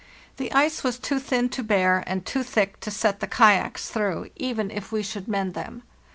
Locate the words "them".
5.53-5.83